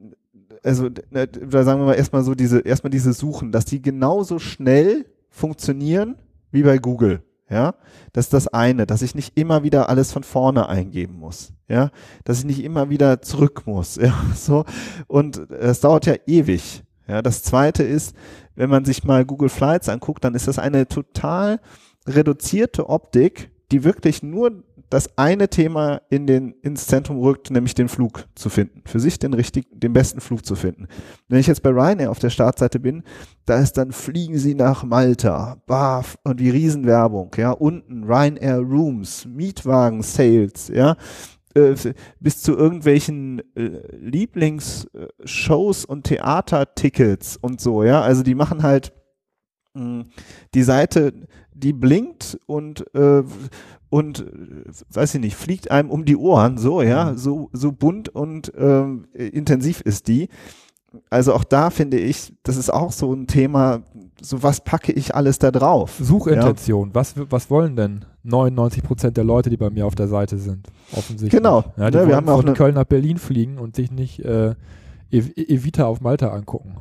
[0.63, 4.39] also ne, da sagen wir mal erstmal so diese, erstmal diese Suchen, dass die genauso
[4.39, 6.17] schnell funktionieren
[6.51, 7.23] wie bei Google.
[7.51, 7.77] Ja,
[8.13, 11.53] das ist das eine, dass ich nicht immer wieder alles von vorne eingeben muss.
[11.67, 11.91] Ja,
[12.25, 13.97] dass ich nicht immer wieder zurück muss.
[14.03, 14.65] Ja, so.
[15.07, 16.83] Und es dauert ja ewig.
[17.07, 18.15] Ja, das zweite ist,
[18.55, 21.59] wenn man sich mal Google Flights anguckt, dann ist das eine total
[22.07, 27.89] reduzierte Optik, die wirklich nur das eine Thema in den, ins Zentrum rückt, nämlich den
[27.89, 28.83] Flug zu finden.
[28.87, 30.89] Für sich den richtigen, den besten Flug zu finden.
[31.29, 33.03] Wenn ich jetzt bei Ryanair auf der Startseite bin,
[33.45, 39.27] da ist dann fliegen Sie nach Malta, baf, und die Riesenwerbung, ja, unten Ryanair Rooms,
[39.27, 40.97] Mietwagen Sales, ja,
[41.55, 41.75] äh,
[42.21, 48.93] bis zu irgendwelchen äh, Lieblingsshows und Theatertickets und so, ja, also die machen halt
[49.75, 50.05] mh,
[50.55, 51.13] die Seite,
[51.59, 53.23] die blinkt und äh,
[53.91, 54.25] und äh,
[54.93, 59.07] weiß ich nicht, fliegt einem um die Ohren, so, ja, so, so bunt und ähm,
[59.15, 60.29] intensiv ist die.
[61.11, 63.83] Also auch da finde ich, das ist auch so ein Thema,
[64.23, 65.99] so was packe ich alles da drauf?
[66.01, 66.95] Suchintention.
[66.95, 70.69] Was, was wollen denn 99 Prozent der Leute, die bei mir auf der Seite sind?
[70.93, 71.31] Offensichtlich.
[71.31, 71.65] Genau.
[71.77, 74.55] Ja, die Ja, wir haben auch von Köln nach Berlin fliegen und sich nicht äh,
[75.11, 76.77] Ev Evita auf Malta angucken.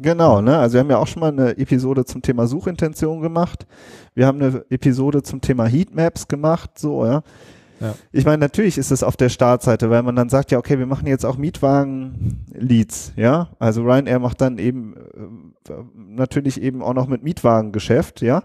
[0.00, 0.58] Genau, ne?
[0.58, 3.66] Also wir haben ja auch schon mal eine Episode zum Thema Suchintention gemacht.
[4.14, 7.22] Wir haben eine Episode zum Thema Heatmaps gemacht, so, ja.
[7.80, 7.94] Ja.
[8.12, 10.86] Ich meine, natürlich ist es auf der Startseite, weil man dann sagt, ja, okay, wir
[10.86, 13.48] machen jetzt auch Mietwagen-Leads, ja.
[13.58, 18.44] Also Ryanair macht dann eben äh, natürlich eben auch noch mit Mietwagengeschäft, ja.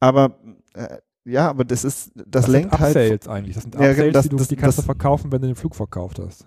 [0.00, 0.36] Aber
[0.74, 3.54] äh, ja, aber das ist, das, lenkt sind halt Upsales eigentlich.
[3.54, 5.48] Das sind Ja, Upsales, das- die, du, das- die kannst das- du verkaufen, wenn du
[5.48, 6.46] den Flug verkauft hast.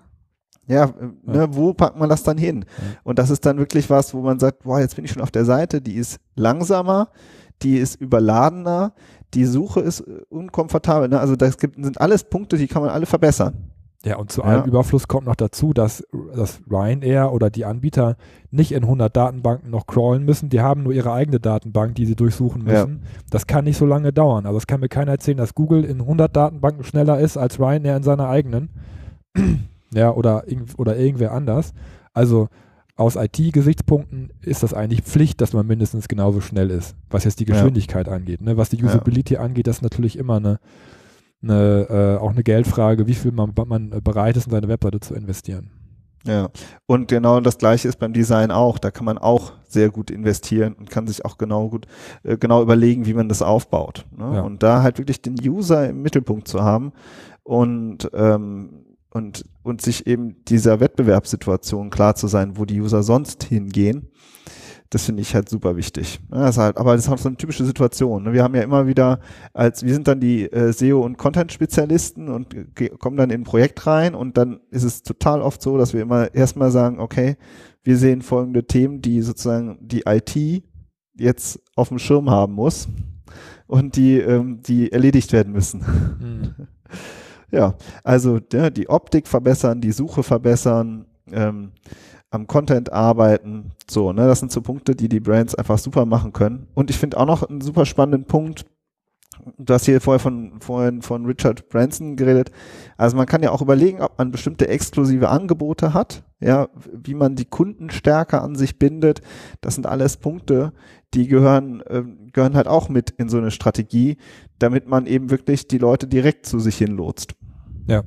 [0.67, 0.91] Ja, äh,
[1.31, 2.65] ne, wo packt man das dann hin?
[3.03, 5.31] Und das ist dann wirklich was, wo man sagt, boah, jetzt bin ich schon auf
[5.31, 7.09] der Seite, die ist langsamer,
[7.61, 8.93] die ist überladener,
[9.33, 11.09] die Suche ist äh, unkomfortabel.
[11.09, 11.19] Ne?
[11.19, 13.71] Also das gibt, sind alles Punkte, die kann man alle verbessern.
[14.05, 14.47] Ja, und zu Ja.
[14.47, 18.17] allem Überfluss kommt noch dazu, dass, dass Ryanair oder die Anbieter
[18.51, 20.49] nicht in 100 Datenbanken noch crawlen müssen.
[20.49, 22.85] Die haben nur ihre eigene Datenbank, die sie durchsuchen Ja.
[22.85, 23.03] müssen.
[23.29, 24.45] Das kann nicht so lange dauern.
[24.45, 27.95] Also es kann mir keiner erzählen, dass Google in 100 Datenbanken schneller ist als Ryanair
[27.95, 28.69] in seiner eigenen.
[29.95, 30.43] Ja, oder,
[30.77, 31.73] oder irgendwer anders.
[32.13, 32.49] Also
[32.95, 37.45] aus IT-Gesichtspunkten ist das eigentlich Pflicht, dass man mindestens genauso schnell ist, was jetzt die
[37.45, 37.53] Ja.
[37.55, 38.41] Geschwindigkeit angeht.
[38.41, 38.55] Ne?
[38.57, 38.85] Was die Ja.
[38.85, 40.59] Usability angeht, das ist natürlich immer eine,
[41.41, 45.15] eine, äh, auch eine Geldfrage, wie viel man, man bereit ist, in seine Webseite zu
[45.15, 45.71] investieren.
[46.25, 46.49] Ja.
[46.85, 48.77] Und genau das gleiche ist beim Design auch.
[48.77, 51.87] Da kann man auch sehr gut investieren und kann sich auch genau gut,
[52.23, 54.05] äh, genau überlegen, wie man das aufbaut.
[54.15, 54.35] Ne?
[54.35, 54.41] Ja.
[54.41, 56.93] Und da halt wirklich den User im Mittelpunkt zu haben
[57.43, 63.43] und ähm, und, und sich eben dieser Wettbewerbssituation klar zu sein, wo die User sonst
[63.45, 64.09] hingehen,
[64.93, 66.19] das finde ich halt super wichtig.
[66.29, 68.23] Das halt, aber das ist auch so eine typische Situation.
[68.23, 68.33] Ne?
[68.33, 69.19] Wir haben ja immer wieder,
[69.53, 72.55] als wir sind dann die äh, SEO- und Content-Spezialisten und
[72.99, 76.01] kommen dann in ein Projekt rein und dann ist es total oft so, dass wir
[76.01, 77.37] immer erstmal sagen, okay,
[77.83, 80.63] wir sehen folgende Themen, die sozusagen die IT
[81.15, 82.87] jetzt auf dem Schirm haben muss
[83.65, 85.83] und die, ähm, die erledigt werden müssen.
[87.53, 91.71] Ja, also ja, die Optik verbessern, die Suche verbessern, ähm,
[92.31, 96.33] am Content arbeiten, so, ne, das sind so Punkte, die die Brands einfach super machen
[96.33, 96.65] können.
[96.73, 98.65] Und ich finde auch noch einen super spannenden Punkt,
[99.57, 102.51] Du hast hier vorher von, vorhin von Richard Branson geredet.
[102.97, 107.35] Also man kann ja auch überlegen, ob man bestimmte exklusive Angebote hat, ja, wie man
[107.35, 109.21] die Kunden stärker an sich bindet.
[109.59, 110.71] Das sind alles Punkte,
[111.13, 114.17] die gehören, äh, gehören halt auch mit in so eine Strategie,
[114.59, 117.35] damit man eben wirklich die Leute direkt zu sich hin lotst.
[117.87, 118.03] Ja,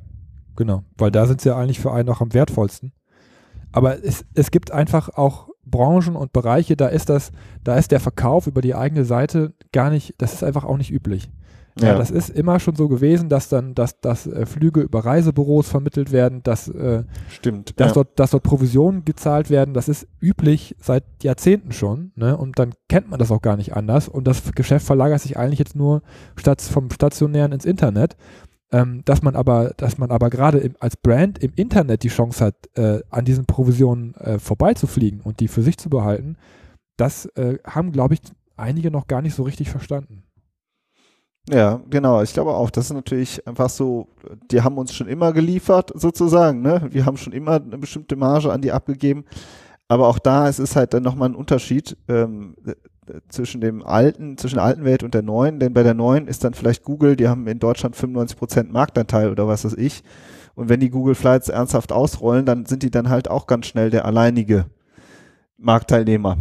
[0.55, 0.83] genau.
[0.97, 2.91] Weil da sind sie ja eigentlich für einen auch am wertvollsten.
[3.71, 7.31] Aber es, es gibt einfach auch Branchen und Bereiche, da ist das,
[7.63, 10.91] da ist der Verkauf über die eigene Seite gar nicht, das ist einfach auch nicht
[10.91, 11.29] üblich.
[11.79, 11.89] Ja.
[11.89, 15.69] ja das ist immer schon so gewesen, dass dann, dass, dass äh, Flüge über Reisebüros
[15.69, 17.93] vermittelt werden, dass, äh, Stimmt, dass, ja.
[17.93, 19.73] dort, dass dort Provisionen gezahlt werden.
[19.73, 22.11] Das ist üblich seit Jahrzehnten schon.
[22.15, 22.37] Ne?
[22.37, 24.07] Und dann kennt man das auch gar nicht anders.
[24.07, 26.01] Und das Geschäft verlagert sich eigentlich jetzt nur
[26.35, 28.15] statt vom stationären ins Internet.
[28.69, 32.55] Ähm, dass man aber, dass man aber gerade als Brand im Internet die Chance hat,
[32.75, 36.35] äh, an diesen Provisionen äh, vorbeizufliegen und die für sich zu behalten,
[36.97, 38.19] das äh, haben, glaube ich,
[38.57, 40.23] einige noch gar nicht so richtig verstanden.
[41.49, 42.21] Ja, genau.
[42.21, 44.07] Ich glaube auch, das ist natürlich einfach so,
[44.51, 46.87] die haben uns schon immer geliefert, sozusagen, ne?
[46.91, 49.23] Wir haben schon immer eine bestimmte Marge an die abgegeben.
[49.87, 51.95] Aber auch da ist es halt dann nochmal ein Unterschied.
[52.09, 52.55] Ähm,
[53.29, 56.43] zwischen dem alten, zwischen der alten Welt und der neuen, denn bei der neuen ist
[56.43, 60.03] dann vielleicht Google, die haben in Deutschland 95 Prozent Marktanteil oder was weiß ich.
[60.55, 63.91] Und wenn die Google Flights ernsthaft ausrollen, dann sind die dann halt auch ganz schnell
[63.91, 64.65] der alleinige
[65.57, 66.37] Marktteilnehmer.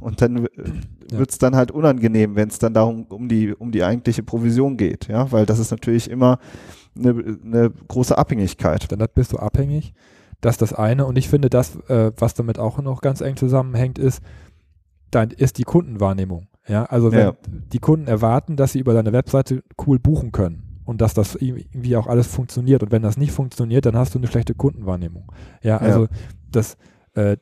[0.00, 0.48] Und dann ja.
[1.18, 4.76] wird es dann halt unangenehm, wenn es dann darum um die, um die eigentliche Provision
[4.76, 6.38] geht, ja, weil das ist natürlich immer
[6.96, 8.90] eine, eine große Abhängigkeit.
[8.90, 9.92] Dann bist du abhängig.
[10.40, 11.04] Das ist das eine.
[11.06, 14.22] Und ich finde, das, äh, was damit auch noch ganz eng zusammenhängt, ist,
[15.10, 16.46] dann ist die Kundenwahrnehmung.
[16.66, 17.32] Ja, also wenn ja.
[17.44, 21.96] die Kunden erwarten, dass sie über deine Webseite cool buchen können und dass das irgendwie
[21.96, 22.82] auch alles funktioniert.
[22.82, 25.30] Und wenn das nicht funktioniert, dann hast du eine schlechte Kundenwahrnehmung.
[25.62, 26.08] Ja, also ja.
[26.50, 26.76] das,
[27.14, 27.36] äh,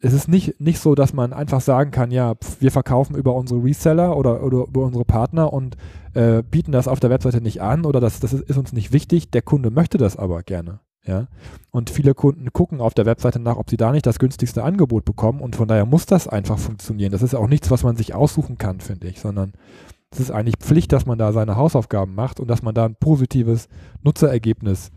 [0.00, 3.62] es ist nicht, nicht so, dass man einfach sagen kann, ja, wir verkaufen über unsere
[3.62, 5.76] Reseller oder, oder über unsere Partner und
[6.14, 8.92] äh, bieten das auf der Webseite nicht an oder das, das ist, ist uns nicht
[8.92, 9.30] wichtig.
[9.30, 10.80] Der Kunde möchte das aber gerne.
[11.06, 11.28] Ja?
[11.70, 15.04] Und viele Kunden gucken auf der Webseite nach, ob sie da nicht das günstigste Angebot
[15.04, 17.12] bekommen und von daher muss das einfach funktionieren.
[17.12, 19.52] Das ist auch nichts, was man sich aussuchen kann, finde ich, sondern
[20.10, 22.96] es ist eigentlich Pflicht, dass man da seine Hausaufgaben macht und dass man da ein
[22.96, 23.68] positives
[24.02, 24.90] Nutzerergebnis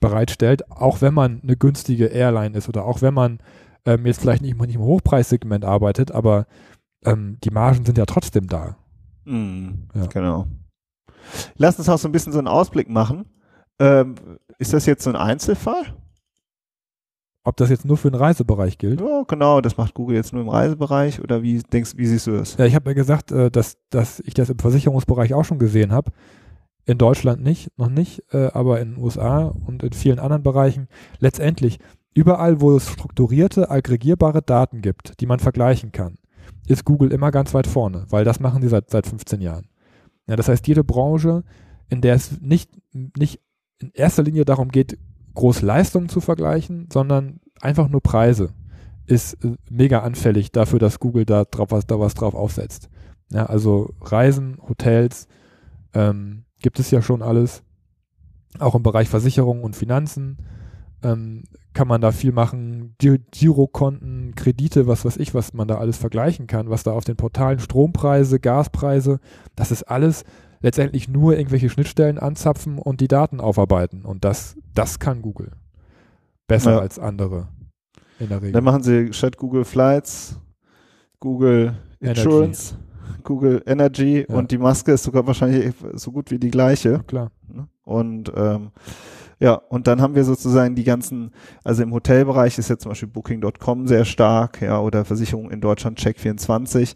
[0.00, 3.38] bereitstellt, auch wenn man eine günstige Airline ist oder auch wenn man
[3.84, 6.46] ähm, jetzt vielleicht nicht, nicht im Hochpreissegment arbeitet, aber
[7.04, 8.76] ähm, die Margen sind ja trotzdem da.
[9.24, 10.06] Mm, ja.
[10.06, 10.46] Genau.
[11.56, 13.26] Lass uns auch so ein bisschen so einen Ausblick machen.
[13.78, 14.16] Ähm,
[14.58, 15.94] ist das jetzt so ein Einzelfall?
[17.44, 19.00] Ob das jetzt nur für den Reisebereich gilt?
[19.00, 22.32] Ja, genau, das macht Google jetzt nur im Reisebereich oder wie denkst, wie siehst du
[22.32, 22.56] das?
[22.56, 25.92] Ja, ich habe ja gesagt, äh, dass, dass ich das im Versicherungsbereich auch schon gesehen
[25.92, 26.12] habe.
[26.84, 30.88] In Deutschland nicht, noch nicht, äh, aber in den USA und in vielen anderen Bereichen.
[31.20, 31.78] Letztendlich,
[32.18, 36.18] überall, wo es strukturierte, aggregierbare Daten gibt, die man vergleichen kann,
[36.66, 39.68] ist Google immer ganz weit vorne, weil das machen sie seit, seit 15 Jahren.
[40.26, 41.44] Ja, das heißt, jede Branche,
[41.88, 43.40] in der es nicht, nicht
[43.78, 44.98] in erster Linie darum geht,
[45.34, 48.50] groß Leistungen zu vergleichen, sondern einfach nur Preise,
[49.06, 52.90] ist äh, mega anfällig dafür, dass Google da drauf was, da was drauf aufsetzt.
[53.30, 55.28] Ja, also Reisen, Hotels,
[55.94, 57.62] ähm, gibt es ja schon alles.
[58.58, 60.38] Auch im Bereich Versicherung und Finanzen
[61.02, 61.44] ähm,
[61.78, 62.96] kann man da viel machen.
[62.98, 67.14] Girokonten, Kredite, was weiß ich, was man da alles vergleichen kann, was da auf den
[67.14, 69.20] Portalen, Strompreise, Gaspreise,
[69.54, 70.24] das ist alles
[70.60, 74.04] letztendlich nur irgendwelche Schnittstellen anzapfen und die Daten aufarbeiten.
[74.04, 75.52] Und das, das kann Google.
[76.48, 76.78] Besser ja.
[76.80, 77.46] als andere
[78.18, 78.54] in der Regel.
[78.54, 80.36] Dann machen sie statt Google Flights,
[81.20, 83.22] Google Insurance, Energy.
[83.22, 84.34] Google Energy ja.
[84.34, 86.90] und die Maske ist sogar wahrscheinlich so gut wie die gleiche.
[86.90, 87.30] Ja, klar.
[87.84, 88.72] Und ähm,
[89.40, 91.32] ja, und dann haben wir sozusagen die ganzen,
[91.64, 96.00] also im Hotelbereich ist jetzt zum Beispiel Booking.com sehr stark, ja, oder Versicherung in Deutschland
[96.00, 96.94] Check24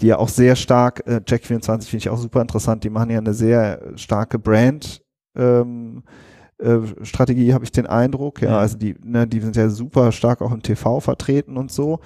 [0.00, 3.18] die ja auch sehr stark, äh, Jack24 finde ich auch super interessant, die machen ja
[3.18, 5.02] eine sehr starke Brand,
[5.36, 6.02] ähm,
[6.58, 10.42] äh, Strategie, habe ich den Eindruck, ja, also die, ne, die sind ja super stark
[10.42, 12.00] auch im TV vertreten und so.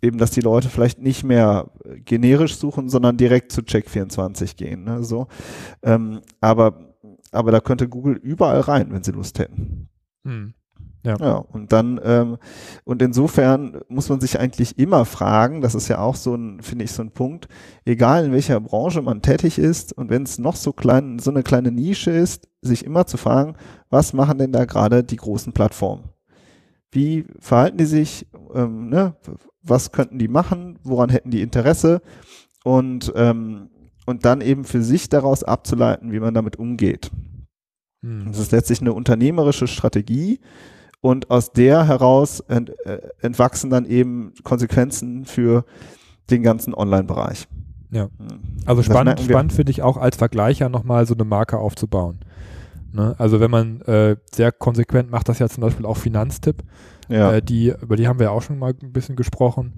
[0.00, 1.72] Eben, dass die Leute vielleicht nicht mehr
[2.04, 5.26] generisch suchen, sondern direkt zu Check24 gehen, ne, so.
[5.82, 6.87] Ähm, aber,
[7.32, 9.88] aber da könnte Google überall rein, wenn sie Lust hätten.
[10.24, 10.54] Hm.
[11.04, 11.16] Ja.
[11.20, 12.38] ja, und dann, ähm,
[12.84, 16.84] und insofern muss man sich eigentlich immer fragen, das ist ja auch so ein, finde
[16.84, 17.48] ich, so ein Punkt,
[17.84, 21.44] egal in welcher Branche man tätig ist und wenn es noch so klein, so eine
[21.44, 23.54] kleine Nische ist, sich immer zu fragen,
[23.90, 26.10] was machen denn da gerade die großen Plattformen?
[26.90, 28.26] Wie verhalten die sich?
[28.54, 29.14] Ähm, ne?
[29.62, 30.78] Was könnten die machen?
[30.82, 32.02] Woran hätten die Interesse?
[32.64, 33.70] Und, ähm,
[34.08, 37.10] und dann eben für sich daraus abzuleiten, wie man damit umgeht.
[38.02, 38.26] Hm.
[38.28, 40.40] Das ist letztlich eine unternehmerische Strategie,
[41.00, 45.64] und aus der heraus ent, äh, entwachsen dann eben Konsequenzen für
[46.30, 47.46] den ganzen Online-Bereich.
[47.90, 48.04] Ja.
[48.04, 48.40] Hm.
[48.66, 52.18] Also spannend, spannend finde ich auch als Vergleicher nochmal so eine Marke aufzubauen.
[52.92, 53.14] Ne?
[53.18, 56.64] Also wenn man äh, sehr konsequent macht, das ja zum Beispiel auch Finanztipp,
[57.08, 57.34] Ja.
[57.34, 59.74] äh, die, über die haben wir ja auch schon mal ein bisschen gesprochen,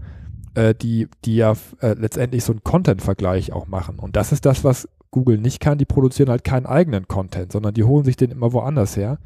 [0.55, 3.99] äh, die, die ja äh, letztendlich so einen Content-Vergleich auch machen.
[3.99, 5.79] Und das ist das, was Google nicht kann.
[5.79, 9.19] Die produzieren halt keinen eigenen Content, sondern die holen sich den immer woanders her.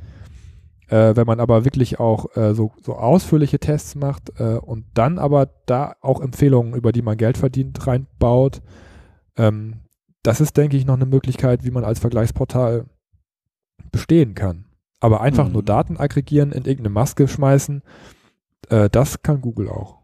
[0.89, 5.19] Äh, wenn man aber wirklich auch äh, so, so ausführliche Tests macht äh, und dann
[5.19, 8.61] aber da auch Empfehlungen, über die man Geld verdient, reinbaut,
[9.37, 9.81] ähm,
[10.23, 12.85] das ist, denke ich, noch eine Möglichkeit, wie man als Vergleichsportal
[13.93, 14.67] bestehen kann.
[15.01, 15.53] Aber einfach Mhm.
[15.53, 17.83] nur Daten aggregieren, in irgendeine Maske schmeißen,
[18.69, 19.99] äh, das kann Google auch.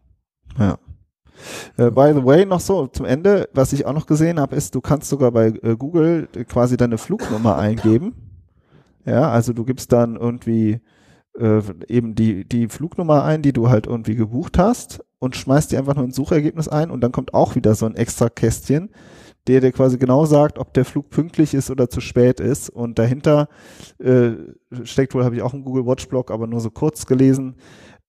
[0.57, 0.77] Ja.
[1.77, 4.75] Äh, by the way, noch so zum Ende, was ich auch noch gesehen habe, ist,
[4.75, 8.13] du kannst sogar bei äh, Google äh, quasi deine Flugnummer eingeben.
[9.05, 10.79] Ja, also du gibst dann irgendwie
[11.37, 15.77] äh, eben die, die Flugnummer ein, die du halt irgendwie gebucht hast und schmeißt die
[15.77, 18.89] einfach nur ins Suchergebnis ein und dann kommt auch wieder so ein extra Kästchen,
[19.47, 22.69] der dir quasi genau sagt, ob der Flug pünktlich ist oder zu spät ist.
[22.69, 23.49] Und dahinter
[23.99, 24.31] äh,
[24.83, 27.55] steckt wohl, habe ich auch im Google Watch Blog, aber nur so kurz gelesen,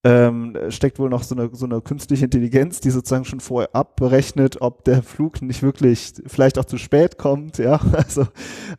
[0.04, 4.60] ähm, steckt wohl noch so eine, so eine künstliche Intelligenz, die sozusagen schon vorher abberechnet,
[4.60, 7.78] ob der Flug nicht wirklich vielleicht auch zu spät kommt, ja.
[7.92, 8.26] Also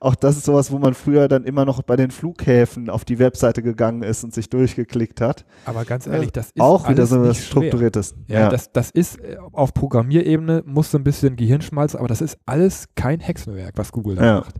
[0.01, 3.19] auch das ist sowas, wo man früher dann immer noch bei den Flughäfen auf die
[3.19, 5.45] Webseite gegangen ist und sich durchgeklickt hat.
[5.65, 7.37] Aber ganz ehrlich, das ist auch wieder so was.
[7.45, 8.15] Strukturiertes.
[8.27, 12.37] Ja, Das, das ist äh, auf Programmierebene, muss so ein bisschen Gehirnschmalz, aber das ist
[12.45, 14.35] alles kein Hexenwerk, was Google da Ja.
[14.41, 14.55] macht.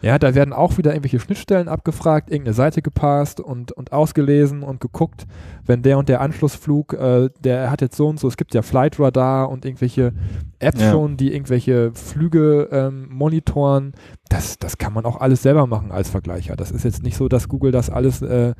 [0.00, 4.80] Ja, da werden auch wieder irgendwelche Schnittstellen abgefragt, irgendeine Seite gepasst und, und ausgelesen und
[4.80, 5.26] geguckt,
[5.66, 8.62] wenn der und der Anschlussflug, äh, der hat jetzt so und so, es gibt ja
[8.62, 10.12] Flight Radar und irgendwelche
[10.60, 10.92] Apps Ja.
[10.92, 13.92] schon, die irgendwelche Flüge ähm, monitoren.
[14.28, 16.54] Das, das kann man auch alles selber machen als Vergleicher.
[16.54, 18.54] Das ist jetzt nicht so, dass Google das alles, äh,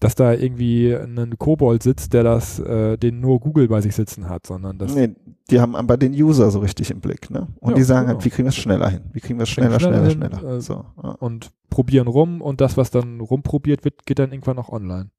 [0.00, 4.28] dass da irgendwie ein Kobold sitzt, der das, äh, den nur Google bei sich sitzen
[4.28, 5.14] hat, sondern das Nee,
[5.50, 7.48] die haben aber den User so richtig im Blick, ne?
[7.60, 8.18] Und Ja, die sagen genau.
[8.18, 9.02] halt, wie kriegen wir es schneller hin?
[9.12, 10.56] Wie kriegen wir es schneller, schneller schneller, hin, schneller?
[10.56, 11.10] äh, so, ja.
[11.10, 15.10] und probieren rum und das, was dann rumprobiert wird, geht dann irgendwann auch online.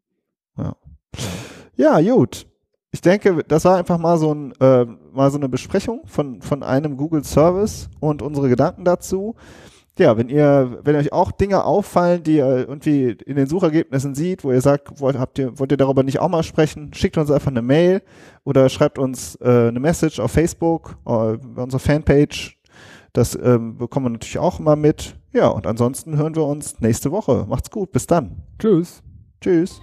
[1.75, 2.45] Ja, gut.
[2.91, 6.63] Ich denke, das war einfach mal so ein, äh, mal so eine Besprechung von, von
[6.63, 9.35] einem Google Service und unsere Gedanken dazu.
[9.99, 14.45] Ja, wenn ihr, wenn euch auch Dinge auffallen, die ihr irgendwie in den Suchergebnissen sieht,
[14.45, 17.29] wo ihr sagt, wollt, habt ihr, wollt ihr darüber nicht auch mal sprechen, schickt uns
[17.29, 18.01] einfach eine Mail
[18.45, 22.57] oder schreibt uns äh, eine Message auf Facebook, äh, bei unserer Fanpage.
[23.11, 25.15] Das ähm, bekommen wir natürlich auch immer mit.
[25.33, 27.45] Ja, und ansonsten hören wir uns nächste Woche.
[27.49, 27.91] Macht's gut.
[27.91, 28.43] Bis dann.
[28.57, 29.03] Tschüss.
[29.41, 29.81] Tschüss.